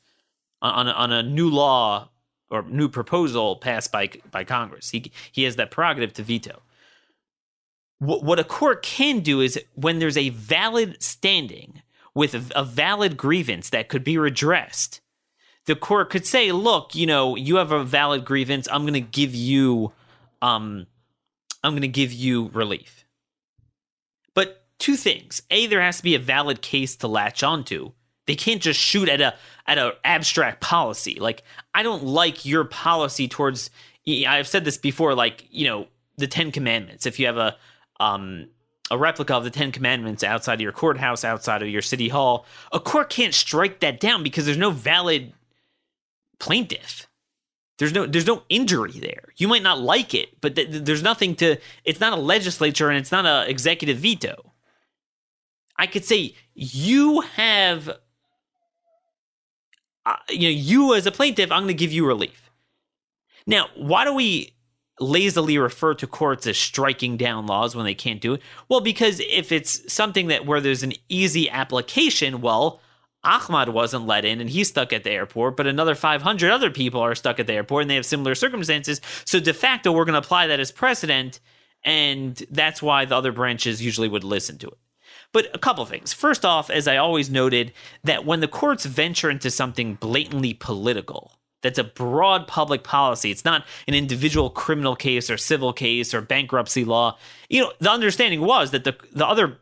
[0.60, 2.08] on a, on a new law
[2.50, 4.90] or new proposal passed by by Congress.
[4.90, 6.62] He he has that prerogative to veto.
[7.98, 11.81] What what a court can do is when there's a valid standing
[12.14, 15.00] with a, valid grievance that could be redressed,
[15.66, 18.68] the court could say, "Look, you know, you have a valid grievance.
[18.70, 19.92] I'm going to give you,
[20.40, 20.86] um,
[21.62, 23.04] I'm going to give you relief."
[24.34, 27.92] But two things: a, there has to be a valid case to latch onto.
[28.26, 29.34] They can't just shoot at a
[29.66, 31.18] at an abstract policy.
[31.18, 31.42] Like,
[31.74, 33.70] I don't like your policy towards.
[34.06, 35.14] I've said this before.
[35.14, 37.06] Like, you know, the Ten Commandments.
[37.06, 37.56] If you have a
[38.00, 38.48] um
[38.92, 42.44] a replica of the Ten Commandments outside of your courthouse, outside of your city hall,
[42.72, 45.32] a court can't strike that down because there's no valid
[46.38, 47.08] plaintiff.
[47.78, 49.32] There's no there's no injury there.
[49.38, 51.56] You might not like it, but th- there's nothing to.
[51.84, 54.52] It's not a legislature and it's not an executive veto.
[55.78, 57.88] I could say you have,
[60.04, 62.50] uh, you know, you as a plaintiff, I'm going to give you relief.
[63.46, 64.54] Now, why do we
[65.02, 68.42] lazily refer to courts as striking down laws when they can't do it?
[68.68, 72.80] Well, because if it's something that where there's an easy application, well,
[73.24, 77.00] Ahmad wasn't let in and he's stuck at the airport, but another 500 other people
[77.00, 79.00] are stuck at the airport and they have similar circumstances.
[79.24, 81.40] So de facto, we're going to apply that as precedent,
[81.84, 84.78] and that's why the other branches usually would listen to it.
[85.32, 86.12] But a couple things.
[86.12, 87.72] First off, as I always noted,
[88.04, 93.30] that when the courts venture into something blatantly political, that's a broad public policy.
[93.30, 97.16] It's not an individual criminal case or civil case or bankruptcy law.
[97.48, 99.58] You know, the understanding was that the the other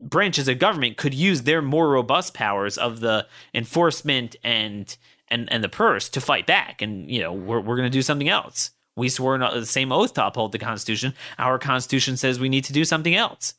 [0.00, 4.96] branches of government could use their more robust powers of the enforcement and
[5.28, 6.82] and and the purse to fight back.
[6.82, 8.70] And you know, we're we're going to do something else.
[8.96, 11.14] We swore the same oath to uphold the Constitution.
[11.38, 13.54] Our Constitution says we need to do something else.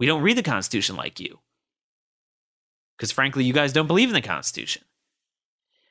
[0.00, 1.40] We don't read the Constitution like you.
[2.96, 4.82] Because frankly, you guys don't believe in the Constitution.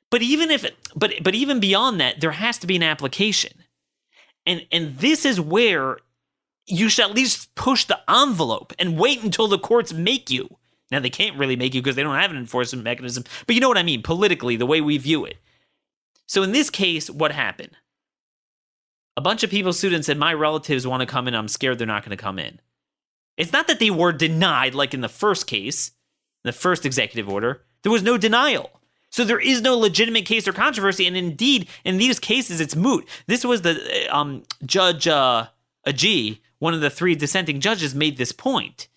[0.10, 3.64] But even if it, but but even beyond that, there has to be an application.
[4.46, 5.98] And and this is where
[6.66, 10.58] you should at least push the envelope and wait until the courts make you.
[10.92, 13.62] Now they can't really make you because they don't have an enforcement mechanism, but you
[13.62, 15.38] know what I mean, politically, the way we view it.
[16.28, 17.72] So in this case, what happened?
[19.16, 21.80] A bunch of people sued and said, My relatives want to come in, I'm scared
[21.80, 22.60] they're not going to come in.
[23.38, 25.92] It's not that they were denied, like in the first case,
[26.44, 27.64] the first executive order.
[27.84, 28.77] There was no denial.
[29.10, 33.08] So there is no legitimate case or controversy, and indeed, in these cases, it's moot.
[33.26, 35.48] This was the um, Judge uh,
[35.86, 38.88] Agee, one of the three dissenting judges, made this point.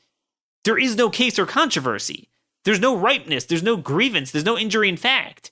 [0.65, 2.29] There is no case or controversy.
[2.65, 3.45] There's no ripeness.
[3.45, 4.31] There's no grievance.
[4.31, 5.51] There's no injury in fact.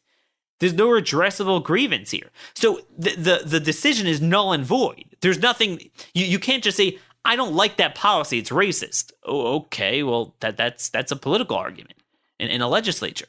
[0.60, 2.30] There's no redressable grievance here.
[2.54, 5.16] So the the, the decision is null and void.
[5.20, 5.90] There's nothing.
[6.14, 8.38] You, you can't just say I don't like that policy.
[8.38, 9.12] It's racist.
[9.24, 10.02] Oh, okay.
[10.02, 11.94] Well, that that's that's a political argument
[12.38, 13.28] in, in a legislature.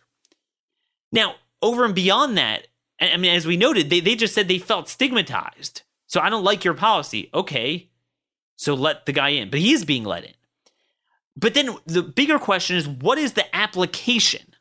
[1.11, 2.67] Now, over and beyond that,
[2.99, 5.83] I mean, as we noted, they, they just said they felt stigmatized.
[6.07, 7.29] So I don't like your policy.
[7.33, 7.89] Okay.
[8.55, 9.49] So let the guy in.
[9.49, 10.33] But he is being let in.
[11.35, 14.53] But then the bigger question is what is the application?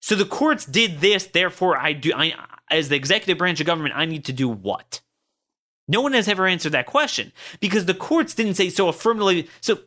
[0.00, 2.32] So the courts did this, therefore I do I
[2.70, 5.00] as the executive branch of government, I need to do what?
[5.88, 9.48] No one has ever answered that question because the courts didn't say so affirmatively.
[9.60, 9.80] So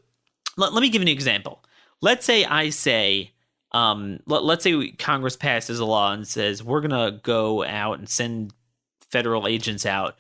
[0.57, 1.63] let, let me give an example.
[2.01, 3.31] Let's say I say,
[3.73, 8.07] um, let, let's say Congress passes a law and says we're gonna go out and
[8.07, 8.53] send
[9.09, 10.15] federal agents out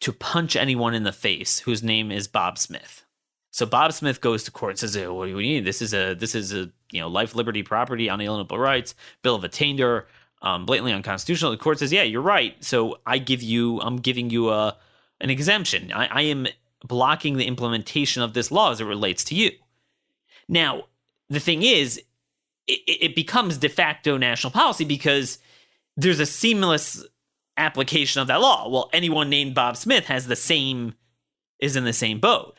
[0.00, 3.04] to punch anyone in the face whose name is Bob Smith.
[3.52, 5.64] So Bob Smith goes to court and says, "What do we need?
[5.64, 9.44] This is a this is a you know life, liberty, property, unalienable rights, Bill of
[9.44, 10.06] Attainder,
[10.40, 12.56] um, blatantly unconstitutional." The court says, "Yeah, you're right.
[12.64, 14.76] So I give you, I'm giving you a
[15.20, 15.92] an exemption.
[15.92, 16.46] I, I am
[16.82, 19.52] blocking the implementation of this law as it relates to you."
[20.48, 20.84] Now,
[21.28, 22.00] the thing is,
[22.66, 25.38] it, it becomes de facto national policy because
[25.96, 27.04] there's a seamless
[27.56, 28.68] application of that law.
[28.68, 30.94] Well, anyone named Bob Smith has the same
[31.58, 32.58] is in the same boat.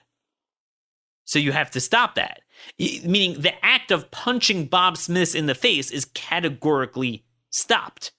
[1.26, 2.42] So you have to stop that.
[2.80, 8.12] Meaning the act of punching Bob Smith in the face is categorically stopped.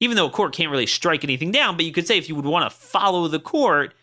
[0.00, 2.34] Even though a court can't really strike anything down, but you could say if you
[2.34, 3.94] would want to follow the court,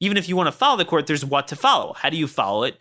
[0.00, 1.92] even if you want to follow the court, there's what to follow.
[1.92, 2.80] How do you follow it?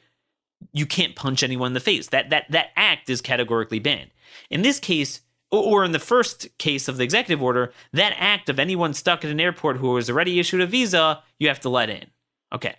[0.74, 2.08] You can't punch anyone in the face.
[2.08, 4.12] That that that act is categorically banned.
[4.50, 5.22] In this case,
[5.52, 9.32] or in the first case of the executive order, that act of anyone stuck at
[9.32, 12.06] an airport who was already issued a visa, you have to let in.
[12.54, 12.76] Okay.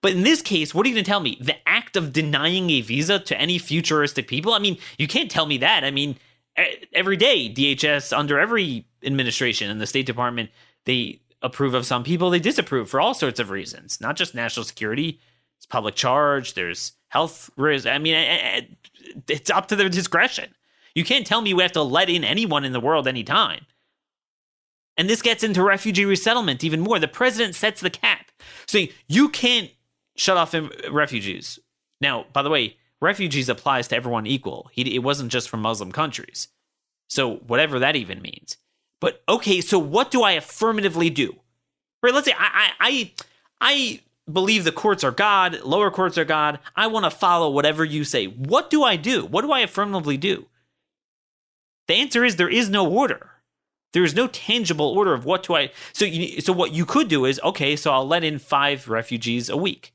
[0.00, 1.38] But in this case, what are you going to tell me?
[1.40, 4.52] The act of denying a visa to any futuristic people?
[4.52, 5.82] I mean, you can't tell me that.
[5.82, 6.16] I mean,
[6.92, 10.50] every day, DHS, under every administration in the State Department,
[10.84, 14.64] they approve of some people, they disapprove for all sorts of reasons, not just national
[14.64, 15.20] security.
[15.58, 17.86] It's public charge, there's health risk.
[17.86, 20.54] I mean, eh, eh, eh, it's up to their discretion.
[20.94, 23.66] You can't tell me we have to let in anyone in the world anytime.
[24.96, 26.98] And this gets into refugee resettlement even more.
[26.98, 28.30] The president sets the cap.
[28.66, 29.70] So you can't
[30.16, 30.54] shut off
[30.90, 31.58] refugees.
[32.00, 34.70] Now, by the way, refugees applies to everyone equal.
[34.76, 36.48] it wasn't just from Muslim countries.
[37.08, 38.56] So whatever that even means.
[39.00, 41.36] But okay, so what do I affirmatively do?
[42.02, 43.12] Right, let's say I I,
[43.60, 46.58] I believe the courts are God, lower courts are God.
[46.76, 48.26] I want to follow whatever you say.
[48.26, 49.24] What do I do?
[49.24, 50.46] What do I affirmatively do?
[51.86, 53.30] The answer is there is no order.
[53.92, 55.70] There is no tangible order of what to I.
[55.92, 57.74] So you, so what you could do is okay.
[57.74, 59.94] So I'll let in five refugees a week.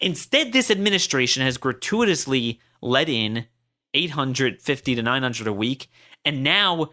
[0.00, 3.46] Instead, this administration has gratuitously let in
[3.94, 5.90] 850 to 900 a week,
[6.24, 6.90] and now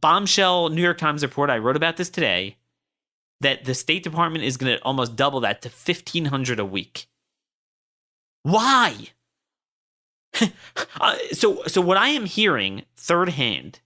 [0.00, 1.48] bombshell New York Times report.
[1.48, 2.58] I wrote about this today
[3.44, 7.06] that the State Department is going to almost double that to 1500 a week.
[8.42, 9.08] Why?
[11.00, 13.80] uh, so, so what I am hearing third hand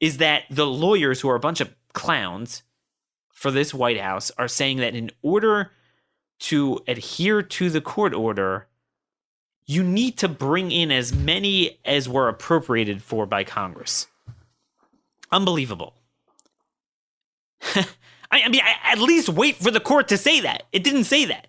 [0.00, 2.64] is that the lawyers, who are a bunch of clowns
[3.32, 5.70] for this White House, are saying that in order
[6.40, 8.66] to adhere to the court order,
[9.66, 14.08] you need to bring in as many as were appropriated for by Congress.
[15.30, 15.94] Unbelievable.
[18.30, 20.64] I, I, mean, I, at least wait for the court to say that.
[20.72, 21.48] It didn't say that.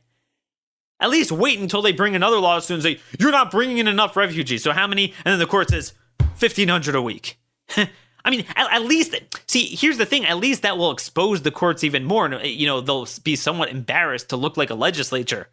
[1.00, 4.16] At least wait until they bring another lawsuit and say, you're not bringing in enough
[4.16, 4.64] refugees.
[4.64, 5.14] So how many?
[5.26, 5.94] And then the court says,
[6.38, 7.40] 1,500 a week.
[8.24, 9.16] I mean, at, at, least,
[9.48, 10.26] see, here's the thing.
[10.26, 12.26] At least that will expose the courts even more.
[12.26, 15.50] And, uh, you know, they'll be somewhat embarrassed to look like a legislature.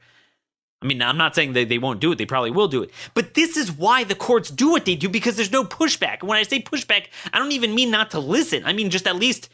[0.81, 2.19] I mean, I'm not saying they, they won't do it.
[2.19, 2.91] They probably will do it.
[3.15, 6.23] But this is why the courts do what they do because there's no pushback.
[6.23, 8.65] When I say pushback, I don't even mean not to listen.
[8.65, 9.49] I mean, just at least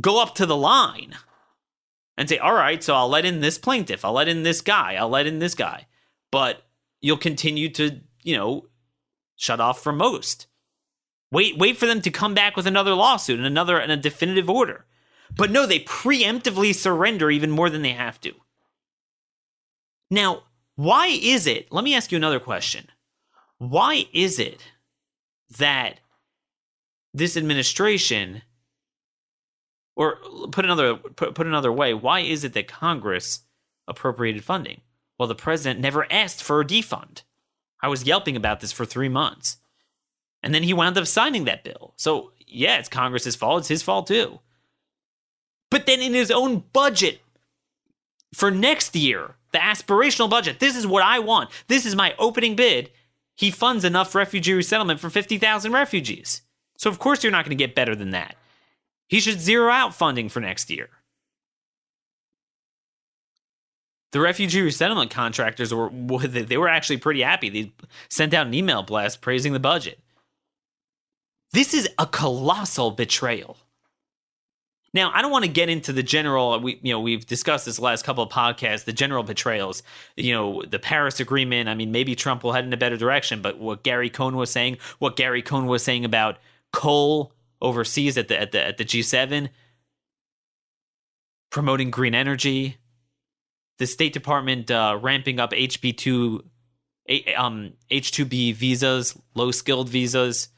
[0.00, 1.14] go up to the line
[2.16, 4.94] and say, all right, so I'll let in this plaintiff, I'll let in this guy,
[4.94, 5.86] I'll let in this guy.
[6.30, 6.62] But
[7.00, 8.66] you'll continue to, you know,
[9.36, 10.46] shut off from most.
[11.30, 14.50] Wait, wait for them to come back with another lawsuit and another and a definitive
[14.50, 14.84] order.
[15.34, 18.32] But no, they preemptively surrender even more than they have to.
[20.10, 21.70] Now, why is it?
[21.70, 22.86] Let me ask you another question.
[23.58, 24.72] Why is it
[25.58, 26.00] that
[27.12, 28.42] this administration
[29.98, 30.16] or
[30.52, 33.40] put another put, put another way, why is it that Congress
[33.88, 34.80] appropriated funding?
[35.18, 37.22] Well, the president never asked for a defund.
[37.82, 39.56] I was yelping about this for three months.
[40.40, 41.94] And then he wound up signing that bill.
[41.96, 43.62] So, yeah, it's Congress's fault.
[43.62, 44.38] It's his fault too.
[45.68, 47.20] But then in his own budget
[48.32, 51.50] for next year, the aspirational budget, this is what I want.
[51.66, 52.90] This is my opening bid.
[53.34, 56.42] He funds enough refugee resettlement for 50,000 refugees.
[56.76, 58.36] So, of course, you're not going to get better than that.
[59.08, 60.90] He should zero out funding for next year.
[64.12, 65.90] The refugee resettlement contractors were
[66.26, 67.48] they were actually pretty happy.
[67.48, 67.72] They
[68.08, 69.98] sent out an email blast praising the budget.
[71.52, 73.56] This is a colossal betrayal.
[74.94, 76.58] Now, I don't want to get into the general.
[76.60, 78.84] We, you know, we've discussed this last couple of podcasts.
[78.84, 79.82] The general betrayals.
[80.16, 81.68] You know, the Paris Agreement.
[81.68, 83.42] I mean, maybe Trump will head in a better direction.
[83.42, 86.38] But what Gary Cohn was saying, what Gary Cohn was saying about
[86.72, 89.50] coal overseas at the at the at the G7
[91.50, 92.76] promoting green energy.
[93.78, 96.42] The State Department uh, ramping up HB2
[97.36, 100.48] um H2B visas low skilled visas.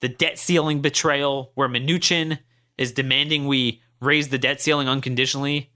[0.00, 2.38] The debt ceiling betrayal where Mnuchin
[2.78, 5.70] is demanding we raise the debt ceiling unconditionally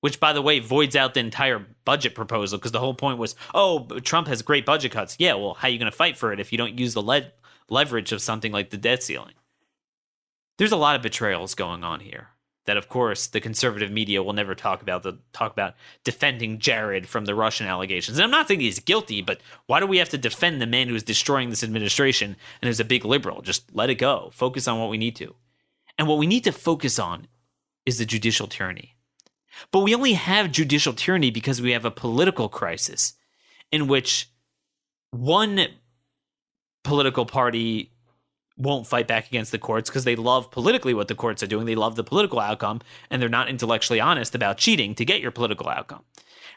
[0.00, 3.36] which by the way voids out the entire budget proposal because the whole point was
[3.54, 5.16] oh Trump has great budget cuts.
[5.18, 7.02] Yeah well how are you going to fight for it if you don't use the
[7.02, 7.32] lead
[7.70, 9.34] leverage of something like the debt ceiling.
[10.58, 12.28] There's a lot of betrayals going on here
[12.66, 17.08] that of course the conservative media will never talk about the talk about defending Jared
[17.08, 18.18] from the Russian allegations.
[18.18, 20.88] And I'm not saying he's guilty, but why do we have to defend the man
[20.88, 23.42] who is destroying this administration and who's a big liberal?
[23.42, 24.30] Just let it go.
[24.32, 25.34] Focus on what we need to.
[25.98, 27.26] And what we need to focus on
[27.86, 28.94] is the judicial tyranny.
[29.72, 33.14] But we only have judicial tyranny because we have a political crisis
[33.72, 34.30] in which
[35.10, 35.66] one
[36.82, 37.92] political party
[38.56, 41.66] won't fight back against the courts because they love politically what the courts are doing.
[41.66, 45.30] They love the political outcome and they're not intellectually honest about cheating to get your
[45.30, 46.04] political outcome.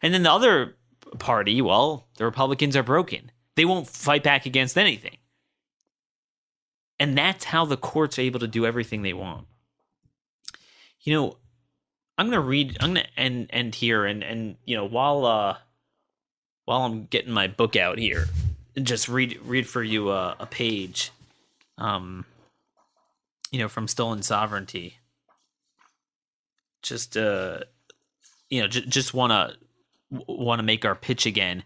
[0.02, 0.76] And then the other
[1.20, 3.32] party, well, the Republicans are broken.
[3.56, 5.18] They won't fight back against anything.
[7.00, 9.48] And that's how the courts are able to do everything they want.
[11.02, 11.38] You know,
[12.18, 15.58] I'm gonna read I'm gonna end end here and and you know while uh
[16.66, 18.28] while I'm getting my book out here,
[18.82, 21.12] just read read for you a, a page
[21.78, 22.26] um,
[23.52, 24.98] you know, from stolen sovereignty.
[26.82, 27.60] Just uh,
[28.50, 29.58] you know, j- just want
[30.12, 31.64] to make our pitch again.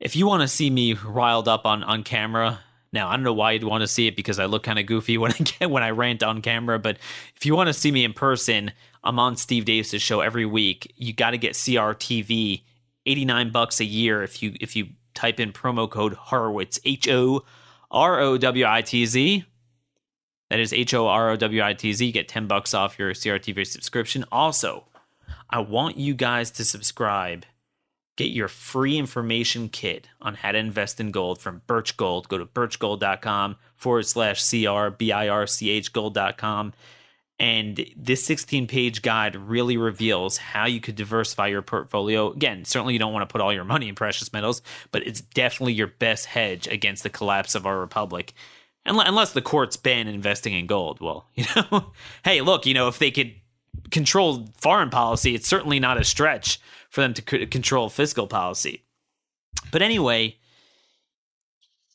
[0.00, 2.60] If you want to see me riled up on on camera,
[2.92, 4.86] now I don't know why you'd want to see it because I look kind of
[4.86, 6.78] goofy when I get when I rant on camera.
[6.78, 6.98] But
[7.36, 8.72] if you want to see me in person,
[9.02, 10.92] I'm on Steve Deace's show every week.
[10.96, 12.62] You got to get CRTV,
[13.06, 17.08] eighty nine bucks a year if you if you type in promo code Horowitz H
[17.08, 17.44] O
[17.90, 19.44] R O W I T Z.
[20.50, 22.12] That is H O R O W I T Z.
[22.12, 24.24] Get 10 bucks off your CRTV subscription.
[24.30, 24.84] Also,
[25.50, 27.44] I want you guys to subscribe.
[28.16, 32.28] Get your free information kit on how to invest in gold from Birch Gold.
[32.28, 36.72] Go to birchgold.com forward slash CR, B I R C H gold.com.
[37.40, 42.32] And this 16 page guide really reveals how you could diversify your portfolio.
[42.32, 44.60] Again, certainly you don't want to put all your money in precious metals,
[44.90, 48.34] but it's definitely your best hedge against the collapse of our republic.
[48.84, 51.00] Unless the courts ban investing in gold.
[51.00, 51.92] Well, you know,
[52.24, 53.34] hey, look, you know, if they could
[53.90, 56.60] control foreign policy, it's certainly not a stretch
[56.90, 58.82] for them to control fiscal policy.
[59.70, 60.38] But anyway,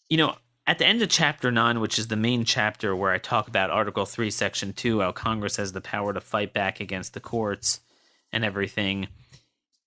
[0.10, 0.36] you know,
[0.66, 3.70] at the end of chapter 9 which is the main chapter where i talk about
[3.70, 7.80] article 3 section 2 how congress has the power to fight back against the courts
[8.32, 9.08] and everything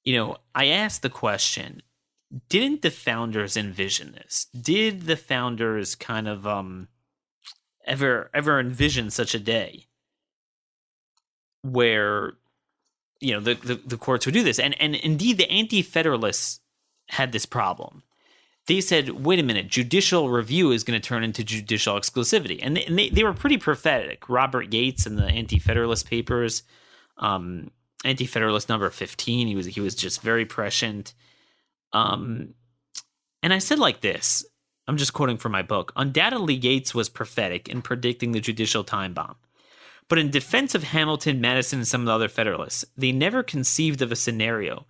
[0.05, 1.83] you know i asked the question
[2.49, 4.47] didn't the founders envision this?
[4.59, 6.89] Did the founders kind of um
[7.85, 9.87] ever ever envision such a day
[11.62, 12.35] where
[13.20, 14.59] you know the, the, the courts would do this?
[14.59, 16.61] And and indeed the anti-federalists
[17.09, 18.03] had this problem
[18.67, 22.59] they said, wait a minute, judicial review is going to turn into judicial exclusivity.
[22.62, 24.29] And they, and they, they, were pretty prophetic.
[24.29, 26.64] Robert Yates in the Anti Federalist Papers,
[27.19, 27.71] um,
[28.05, 31.14] Anti Federalist number 15, he was, he was just very prescient.
[31.93, 32.55] Um,
[33.43, 34.45] and I said like this
[34.89, 35.93] I'm just quoting from my book.
[35.97, 39.37] Undoubtedly, Yates was prophetic in predicting the judicial time bomb.
[40.09, 44.03] But in defense of Hamilton, Madison, and some of the other Federalists, they never conceived
[44.03, 44.87] of a scenario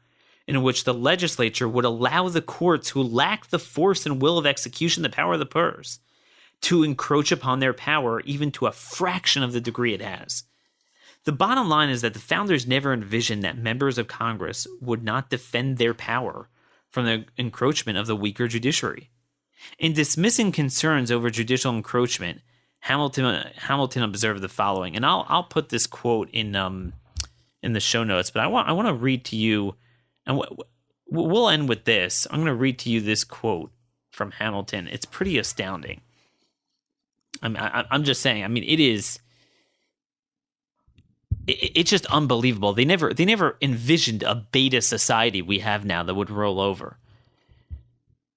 [0.47, 4.47] in which the legislature would allow the courts who lack the force and will of
[4.47, 5.99] execution, the power of the purse,
[6.63, 10.45] to encroach upon their power even to a fraction of the degree it has.
[11.25, 15.29] The bottom line is that the founders never envisioned that members of Congress would not
[15.29, 16.49] defend their power
[16.89, 19.11] from the encroachment of the weaker judiciary.
[19.79, 22.43] In dismissing concerns over judicial encroachment,
[22.81, 26.93] Hamilton Hamilton observed the following, and I'll I'll put this quote in um
[27.63, 29.75] in the show notes, but I want I want to read to you
[30.27, 30.41] and
[31.09, 32.27] we'll end with this.
[32.31, 33.71] I'm going to read to you this quote
[34.11, 34.89] from Hamilton.
[34.91, 36.01] It's pretty astounding.
[37.43, 38.45] I'm, I'm just saying.
[38.45, 39.21] I mean, it is.
[41.47, 42.73] It's just unbelievable.
[42.73, 46.99] They never, they never envisioned a beta society we have now that would roll over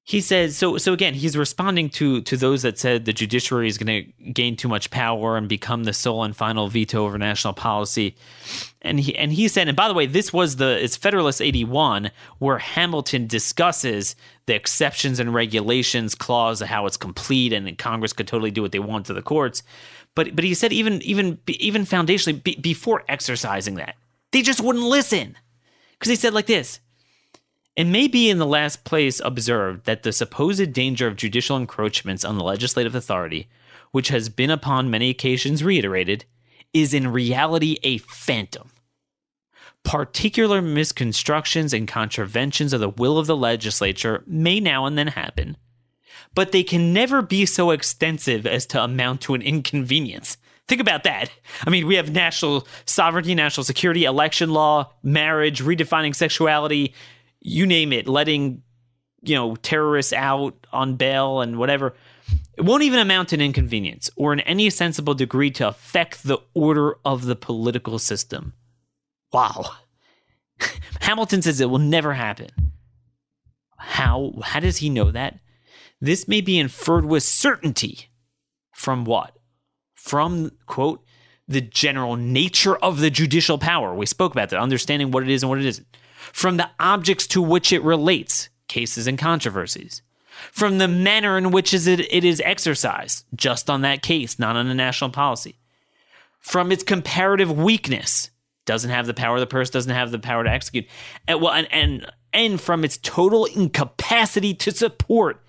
[0.10, 3.78] he says so so again he's responding to to those that said the judiciary is
[3.78, 7.54] going to gain too much power and become the sole and final veto over national
[7.54, 8.16] policy.
[8.82, 12.10] And he and he said and by the way this was the it's federalist 81
[12.40, 14.16] where hamilton discusses
[14.48, 18.72] the exceptions and regulations clause of how it's complete and congress could totally do what
[18.72, 19.62] they want to the courts.
[20.16, 23.94] But but he said even even even foundationally be, before exercising that
[24.32, 25.38] they just wouldn't listen.
[25.92, 26.80] Because he said like this
[27.80, 32.26] it may be in the last place observed that the supposed danger of judicial encroachments
[32.26, 33.48] on the legislative authority,
[33.92, 36.26] which has been upon many occasions reiterated,
[36.74, 38.72] is in reality a phantom.
[39.86, 45.56] Particular misconstructions and contraventions of the will of the legislature may now and then happen,
[46.36, 50.36] but they can never be so extensive as to amount to an inconvenience.
[50.68, 51.32] Think about that.
[51.66, 56.94] I mean, we have national sovereignty, national security, election law, marriage, redefining sexuality,
[57.42, 58.64] you name it, letting
[59.22, 61.96] you know terrorists out on bail and whatever.
[62.58, 66.40] It won't even amount to an inconvenience or in any sensible degree to affect the
[66.54, 68.54] order of the political system.
[69.32, 69.66] Wow.
[71.02, 72.50] Hamilton says it will never happen.
[73.78, 75.40] How how does he know that?
[76.02, 78.10] This may be inferred with certainty
[78.74, 79.38] from what?
[79.96, 81.04] From quote
[81.48, 83.96] the general nature of the judicial power.
[83.96, 85.88] We spoke about that, understanding what it is and what it isn't.
[86.32, 90.02] From the objects to which it relates, cases and controversies.
[90.52, 94.74] From the manner in which it, is exercised, just on that case, not on a
[94.74, 95.60] national policy.
[96.40, 98.32] From its comparative weakness,
[98.66, 100.86] doesn't have the power, the purse doesn't have the power to execute.
[101.28, 105.44] And, well, and, and, and from its total incapacity to support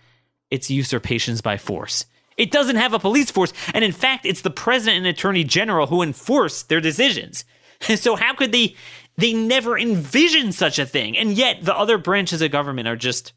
[0.51, 2.07] its usurpations by force.
[2.37, 3.53] It doesn't have a police force.
[3.75, 7.45] And in fact, it's the president and attorney general who enforce their decisions.
[7.81, 8.75] so how could they
[9.17, 11.17] they never envision such a thing?
[11.17, 13.33] And yet the other branches of government are just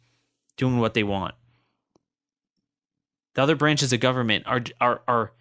[0.58, 1.36] doing what they want.
[3.36, 5.32] The other branches of government are are are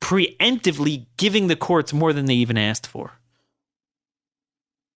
[0.00, 3.12] preemptively giving the courts more than they even asked for.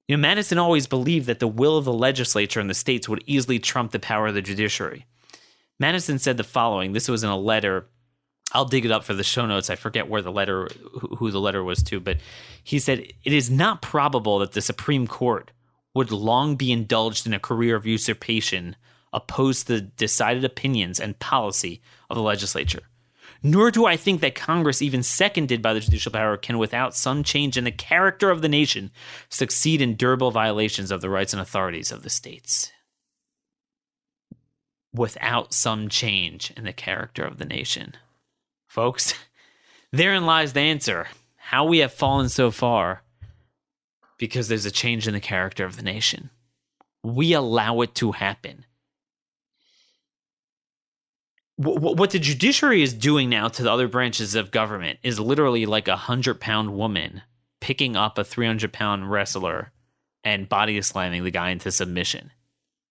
[0.09, 3.25] You know, Madison always believed that the will of the legislature in the states would
[3.27, 5.07] easily trump the power of the judiciary.
[5.79, 6.93] Madison said the following.
[6.93, 7.87] This was in a letter.
[8.53, 9.71] I'll dig it up for the show notes.
[9.71, 10.69] I forget where the letter,
[11.19, 12.19] who the letter was to, but
[12.63, 15.51] he said it is not probable that the Supreme Court
[15.95, 18.77] would long be indulged in a career of usurpation
[19.13, 21.81] opposed to the decided opinions and policy
[22.11, 22.83] of the legislature.
[23.43, 27.23] Nor do I think that Congress, even seconded by the judicial power, can, without some
[27.23, 28.91] change in the character of the nation,
[29.29, 32.73] succeed in durable violations of the rights and authorities of the states
[34.97, 37.95] without some change in the character of the nation.
[38.77, 39.15] Folks,
[39.91, 41.07] therein lies the answer.
[41.37, 43.01] How we have fallen so far
[44.19, 46.29] because there's a change in the character of the nation.
[47.03, 48.67] We allow it to happen.
[51.57, 55.89] What the judiciary is doing now to the other branches of government is literally like
[55.89, 57.23] a hundred pound woman
[57.63, 59.73] picking up a 300 pound wrestler
[60.23, 62.31] and body slamming the guy into submission.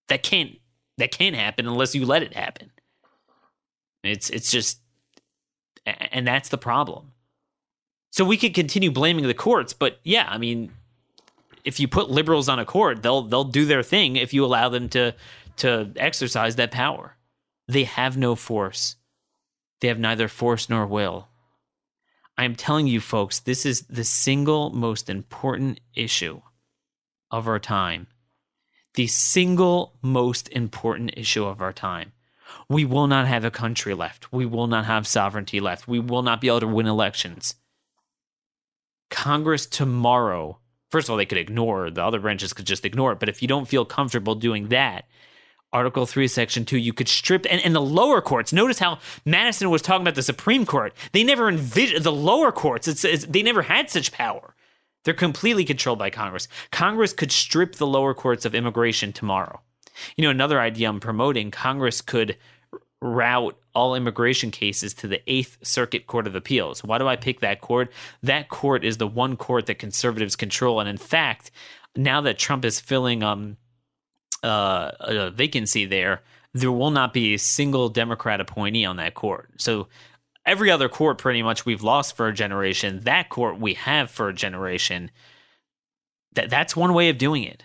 [0.08, 0.58] That can't
[0.98, 2.72] that can't happen unless you let it happen.
[4.02, 4.80] It's it's just
[5.86, 7.12] and that's the problem.
[8.10, 10.72] So we could continue blaming the courts, but yeah, I mean
[11.64, 14.68] if you put liberals on a court, they'll they'll do their thing if you allow
[14.68, 15.14] them to
[15.58, 17.16] to exercise that power.
[17.68, 18.96] They have no force.
[19.80, 21.28] They have neither force nor will.
[22.38, 26.42] I am telling you folks, this is the single most important issue
[27.30, 28.06] of our time
[28.96, 32.12] the single most important issue of our time.
[32.68, 34.32] We will not have a country left.
[34.32, 35.88] We will not have sovereignty left.
[35.88, 37.54] We will not be able to win elections.
[39.10, 40.58] Congress tomorrow,
[40.90, 43.20] first of all, they could ignore, the other branches could just ignore it.
[43.20, 45.06] But if you don't feel comfortable doing that,
[45.72, 49.68] Article 3, Section 2, you could strip, and, and the lower courts, notice how Madison
[49.70, 50.94] was talking about the Supreme Court.
[51.12, 54.54] They never envisioned, the lower courts, it's, it's, they never had such power.
[55.04, 56.48] They're completely controlled by Congress.
[56.72, 59.60] Congress could strip the lower courts of immigration tomorrow.
[60.16, 62.36] You know, another idea I'm promoting Congress could
[63.00, 66.82] route all immigration cases to the Eighth Circuit Court of Appeals.
[66.82, 67.92] Why do I pick that court?
[68.22, 70.80] That court is the one court that conservatives control.
[70.80, 71.50] And in fact,
[71.94, 73.56] now that Trump is filling um,
[74.42, 76.22] uh, a vacancy there,
[76.54, 79.50] there will not be a single Democrat appointee on that court.
[79.58, 79.88] So
[80.46, 83.00] every other court pretty much we've lost for a generation.
[83.00, 85.10] That court we have for a generation.
[86.32, 87.62] That that's one way of doing it.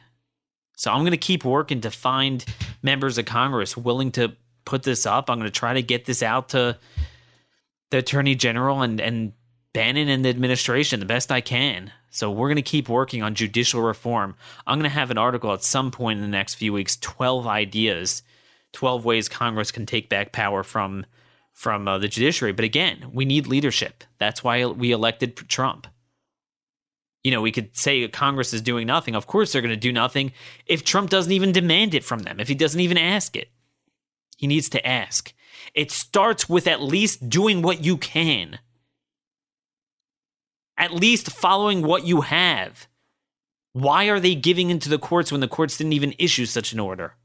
[0.82, 2.44] So I'm going to keep working to find
[2.82, 5.30] members of Congress willing to put this up.
[5.30, 6.76] I'm going to try to get this out to
[7.92, 9.34] the Attorney General and and
[9.74, 11.92] Bannon and the administration the best I can.
[12.10, 14.34] So we're going to keep working on judicial reform.
[14.66, 17.46] I'm going to have an article at some point in the next few weeks, 12
[17.46, 18.24] ideas,
[18.74, 21.06] 12 ways Congress can take back power from
[21.54, 22.54] from uh, the judiciary.
[22.54, 24.04] But again, we need leadership.
[24.18, 25.86] That's why we elected Trump.
[27.24, 29.16] You know, we could say Congress is doing nothing.
[29.16, 30.32] Of course, they're going to do nothing
[30.66, 33.50] if Trump doesn't even demand it from them, if he doesn't even ask it.
[34.38, 35.34] He needs to ask.
[35.76, 38.60] It starts with at least doing what you can,
[40.78, 42.88] at least following what you have.
[43.74, 46.80] Why are they giving into the courts when the courts didn't even issue such an
[46.80, 47.16] order?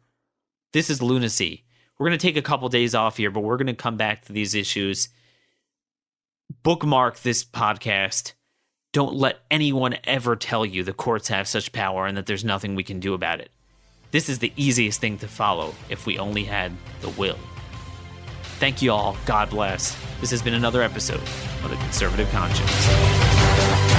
[0.73, 1.65] This is lunacy.
[1.99, 4.27] We're going to take a couple days off here, but we're going to come back
[4.27, 5.09] to these issues.
[6.63, 8.35] Bookmark this podcast.
[8.97, 12.75] Don't let anyone ever tell you the courts have such power and that there's nothing
[12.75, 13.51] we can do about it.
[14.11, 16.73] This is the easiest thing to follow if we only had
[17.03, 17.39] the will.
[18.59, 19.19] Thank you all.
[19.27, 19.95] God bless.
[20.23, 23.96] This has been another episode of The Conservative Conscience.